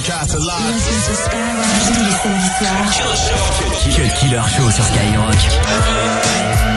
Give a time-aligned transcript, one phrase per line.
[0.00, 0.80] broadcast live.
[4.14, 6.69] Killer Show sur Skyrock.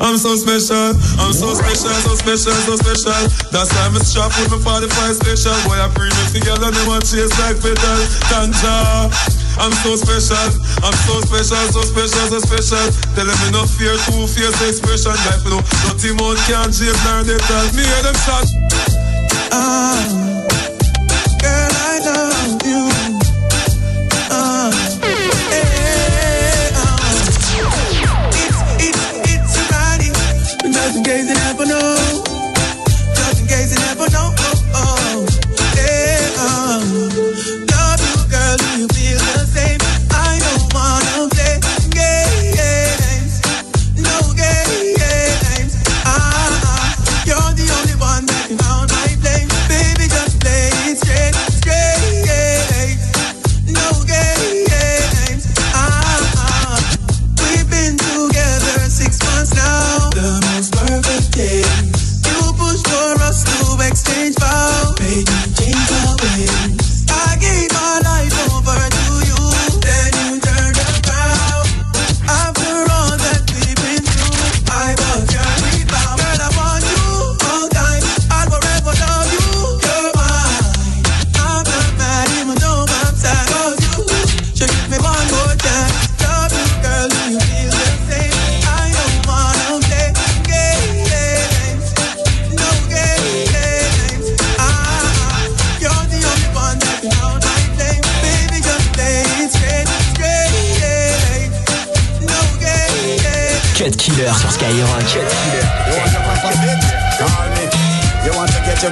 [0.00, 0.96] I'm so special.
[1.20, 3.20] I'm so special, so special, so special.
[3.52, 5.56] That's time it's sharp with my 45 special.
[5.68, 8.00] Boy, I bring it together, they want chase like pedal.
[8.32, 9.12] Tanja.
[9.60, 12.84] I'm so special, I'm so special, so special, so special.
[13.12, 15.12] Tell them enough fear, two fierce expression.
[15.28, 17.44] life no, nothing more can change, learn it.
[17.76, 18.59] Me hear them shout.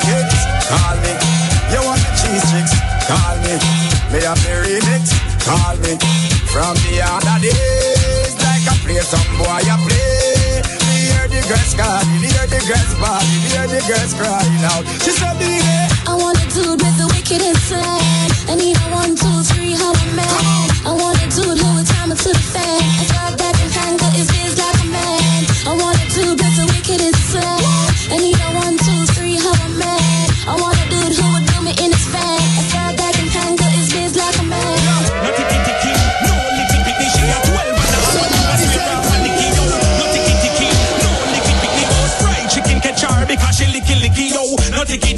[0.08, 1.12] kicks, call me.
[1.72, 2.72] You want the cheese chicks,
[3.08, 3.54] call me.
[4.12, 5.12] Me have the remix,
[5.44, 5.92] call me.
[6.48, 10.64] From the other days, like I play some boy, I play.
[10.88, 14.84] Me hear the girls calling, hear the girls bawling, hear the girls crying out.
[15.04, 15.60] She said, "Baby,
[16.08, 18.30] I want a dude with the wickedest slang.
[18.48, 20.66] I need a one, two, three, hundred man.
[20.88, 22.80] I want a dude who would time it to the fan.
[23.02, 23.57] I got that."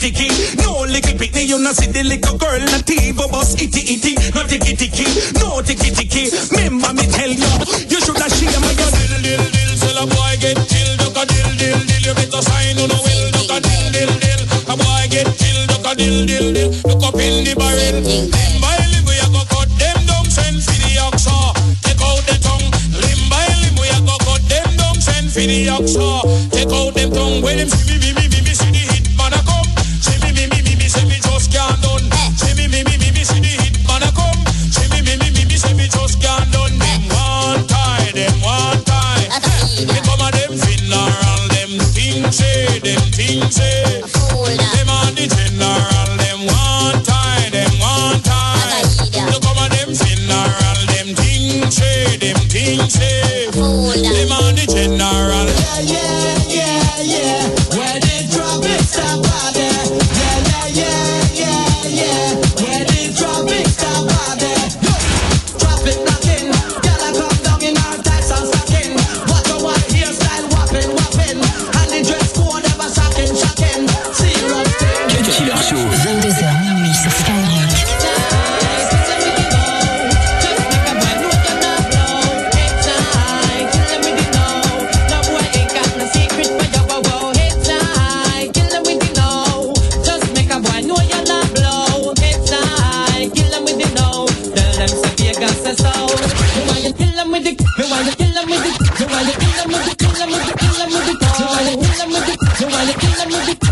[0.03, 0.28] itty.
[0.62, 4.15] No licky pitney, you not see the little girl na TV boss itty itty.
[4.34, 5.06] No tiki tiki,
[5.38, 6.31] no tiki tiki.
[6.53, 7.50] Remember me tell you,
[7.88, 8.91] you shoulda share my girl.
[8.91, 12.03] Dill dill dill, tell a boy get chill, duck a dill dill dill.
[12.05, 14.43] You better sign on a will, duck a dill dill dill.
[14.69, 16.71] A boy get chill, duck a dill dill dill.
[16.89, 18.59] Look up in the barrel.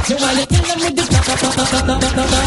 [0.08, 2.37] So while you're with this,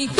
[0.00, 0.16] What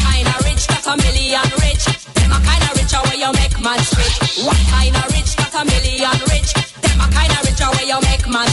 [0.00, 1.84] kind of rich a million rich?
[2.16, 4.40] Them a kind of rich where you make man switch.
[4.48, 6.56] What kind of rich a million rich?
[6.80, 8.48] Them a kind of rich where you make man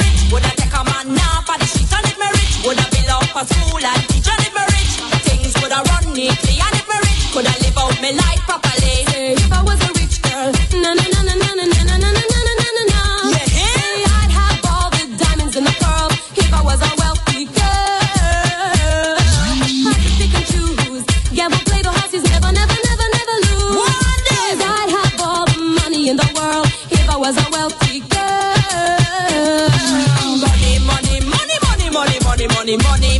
[0.00, 1.68] rich, woulda take a man now for the
[2.16, 2.64] me rich,
[3.36, 4.00] a school and
[4.56, 4.96] me rich,
[5.28, 6.56] things woulda run neatly.
[6.88, 8.47] Me rich, coulda live out life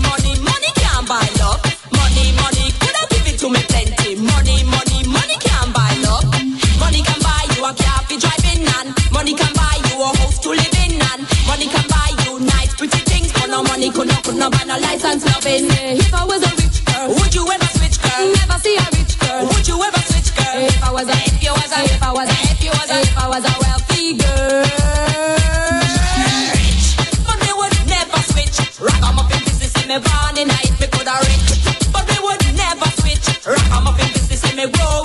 [0.00, 1.60] money, money, can't buy love.
[1.92, 4.16] Money, money, coulda give it to me plenty.
[4.16, 6.24] Money, money, money can't buy love.
[6.80, 10.38] Money can buy you a car for driving and money can buy you a house
[10.40, 13.32] to live in and money can buy you nice pretty things.
[13.32, 15.66] But no money could not, could not buy no license loving.
[15.98, 18.26] If I was a rich girl, Would you ever switch, girl?
[18.40, 19.46] never see a rich girl.
[19.50, 20.58] Would you ever switch, girl?
[20.66, 22.90] If I was a, if you was a, if I was a, if you was
[22.90, 23.97] a, if I was a wealthy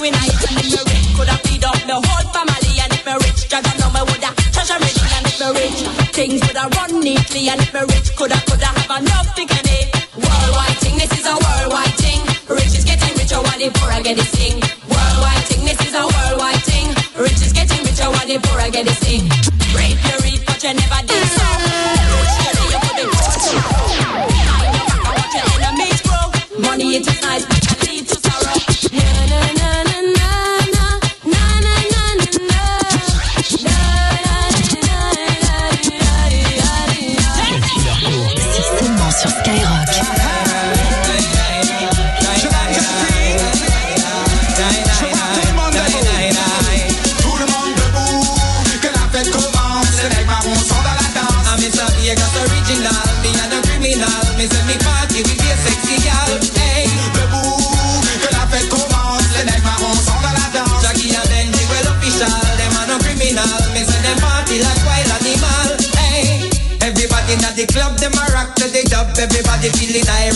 [0.04, 0.36] growing night.
[0.52, 2.76] And if me rich, coulda feed up me whole family.
[2.84, 5.00] And if me rich, Jah know me woulda treasure rich.
[5.00, 5.80] And if me rich,
[6.12, 7.50] things woulda run neatly.
[7.50, 9.88] And if me rich, coulda coulda have enough to get it.
[10.20, 12.20] Worldwide thing, this is a worldwide thing.
[12.50, 14.60] Rich is getting richer while the poor are getting sing.
[14.92, 16.88] Worldwide thing, this is a worldwide thing.
[17.16, 19.24] Rich is getting richer while the poor are getting sing.
[19.24, 20.23] You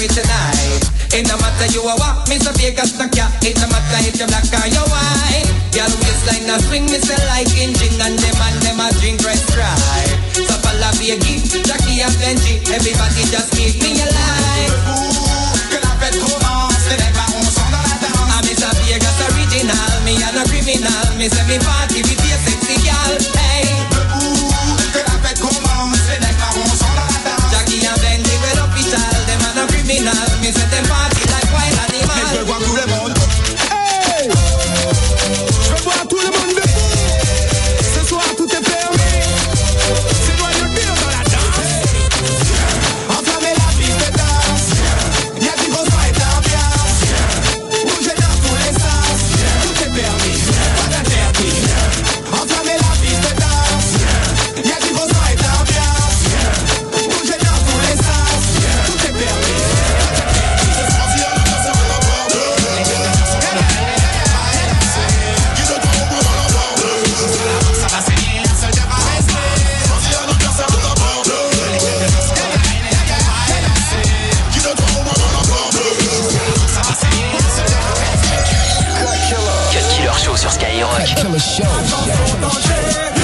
[0.08, 0.84] tonight.
[1.14, 2.52] It no matter you a what, Mr.
[2.56, 3.32] Vegas no cat.
[3.44, 5.48] No matter if you black or you white.
[5.72, 6.98] Girl waistline a swing, me
[7.30, 10.18] like engine, and them and them a drink red stripe.
[10.34, 14.74] So follow Biggie, Jackie and Benji, everybody just keep me alive.
[15.70, 16.86] Que la fête commence.
[16.90, 18.18] Les mecs marrons sont dans la danse.
[18.34, 18.72] I'm Mr.
[18.84, 21.08] Vegas original, me a criminal.
[21.18, 21.97] Me say me party
[29.88, 30.97] terminar mi sed
[81.18, 83.17] killer show.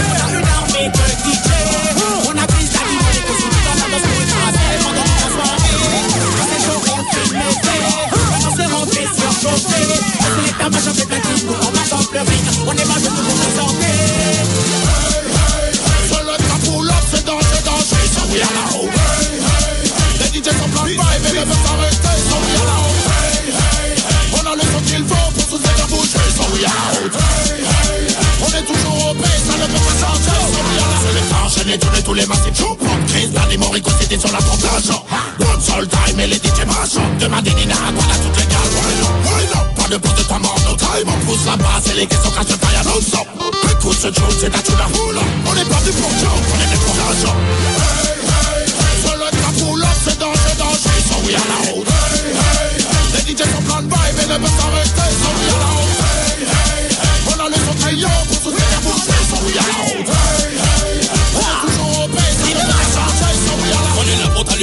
[31.54, 34.62] Enchaînés, tourner tous les massifs, chou, pompe, crise, dans les moricos, c'était sur la pompe
[34.62, 35.06] d'argent.
[35.40, 37.02] Don't soul time et les DJ marchands.
[37.20, 39.82] Demandez Nina, voilà toutes les gars, why not?
[39.82, 42.32] Pas de pause de temps mort, no time, on pousse la basse et les questions
[42.32, 43.28] crachent le taille à nos sons.
[43.72, 45.20] Écoute ce tune, c'est la tune à roule.
[45.46, 47.36] On est pas du pour Joe, on est des pour l'argent.
[47.84, 51.88] Hey, hey, hey, sur le là, c'est danger, danger, so we are la haute.
[51.88, 55.03] Hey, hey, hey, les DJ sont plein de vibes et ne peuvent s'arrêter,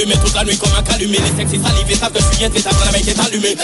[0.01, 1.17] allumé toute la nuit comme un calumé.
[1.17, 3.55] Les sexes ils salivés savent que je suis intré, savent que la mec est allumée.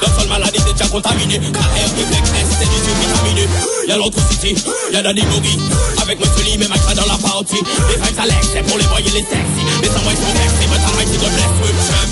[0.00, 1.38] Notre seule maladie c'est déjà contaminé.
[1.38, 3.48] KR, réflexe, S, c'est du survitaminé.
[3.88, 4.54] Y'a l'autricité,
[4.92, 5.58] y'a l'animorie.
[6.00, 7.62] Avec moi je mais dans la partie.
[7.88, 8.22] Les femmes ça
[8.52, 9.62] c'est pour les voyer les sexy.
[9.82, 12.11] Les sans moi ils sont votre travail.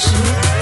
[0.00, 0.59] passion.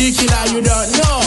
[0.00, 1.19] particular, you don't know.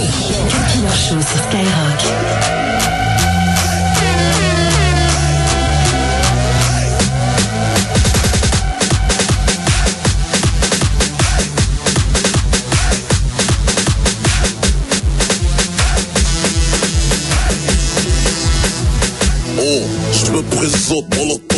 [0.00, 0.34] Show.
[0.44, 1.50] Le Killer Show sur
[20.42, 21.49] présente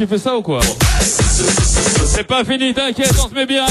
[0.00, 0.60] qui fait ça ou quoi
[2.06, 3.66] C'est pas fini, t'inquiète, on se met bien.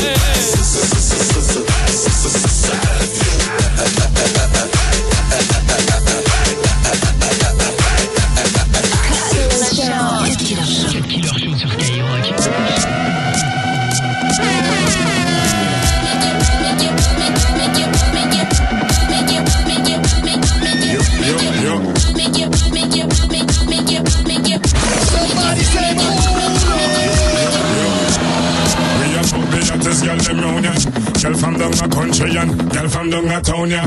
[33.48, 33.84] Ya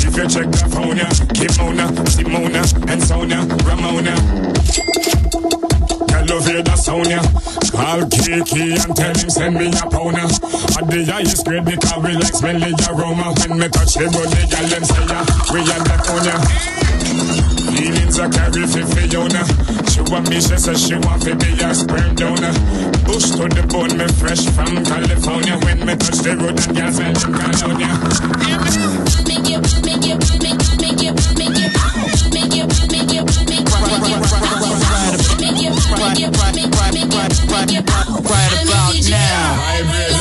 [0.00, 0.96] If you check the phone
[1.36, 4.14] Kimona, Simona and Sonia, Ramona.
[6.08, 7.20] Girl love hear the sound ya
[7.70, 12.12] Call Kiki and tell him send me a pound At the highest grade because we
[12.14, 13.34] like smelly aroma.
[13.40, 15.20] When me touch the body girl them say ya
[15.52, 16.79] We are the phone ya
[17.76, 19.42] Feelings are carry for Fiona.
[19.90, 22.52] She want me, she says she want to be a sperm donor.
[23.04, 25.58] Bush to the bone, me fresh from California.
[25.64, 27.90] When me touch the road, that gas and them call out ya.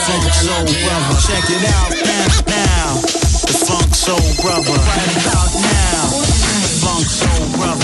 [0.10, 2.28] Funk Soul Brother, check it out now.
[2.50, 2.98] now.
[3.46, 4.74] The Funk Soul Brother.
[4.74, 5.69] Right about now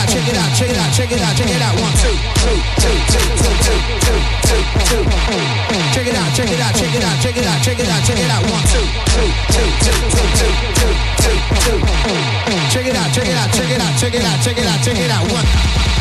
[0.00, 1.80] out, check it out, check it out, check it out, check it out, check.
[1.80, 4.16] One, two, two, two, two, two, two,
[4.48, 5.40] two, two, two.
[5.92, 8.02] Check it out, check it out, check it out, check it out, check it out,
[8.04, 8.42] check it out.
[8.48, 8.80] One, two,
[9.12, 12.20] two, two, two, two, two, two, two, two.
[12.70, 14.80] Check it out, check it out, check it out, check it out, check it out,
[14.82, 15.32] check it out.
[15.32, 15.99] One.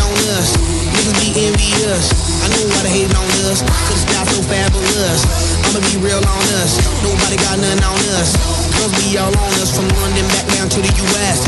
[0.00, 0.56] On us.
[0.56, 2.10] Niggas be envious.
[2.42, 3.60] I know why they hating on us.
[3.62, 5.20] Cause it's not so fabulous.
[5.68, 6.80] I'ma be real on us.
[7.04, 8.34] Nobody got nothing on us.
[8.80, 11.38] Girls be all on us from London back down to the US.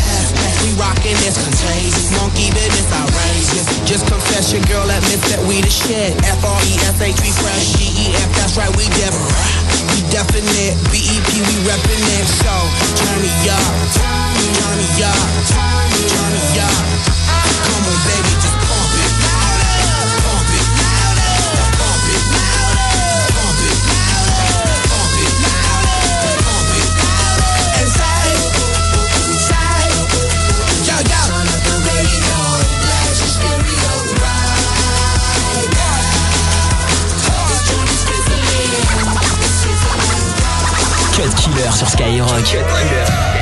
[0.62, 2.14] We rockin' this contagious.
[2.14, 3.66] Monkey business outrageous.
[3.82, 6.14] Just confess your girl admits that we the shit.
[6.22, 7.74] F-R-E-S-H, we fresh.
[7.74, 9.14] G-E-F, that's right, we def.
[9.90, 10.78] We definite.
[10.94, 12.26] B-E-P, we reppin' it.
[12.46, 12.54] So,
[12.94, 13.74] turn me up.
[13.96, 15.28] Turn me up.
[15.50, 16.04] Turn me
[16.62, 16.86] up.
[17.66, 18.32] Come on, baby,
[41.70, 43.41] Sur Skyrock.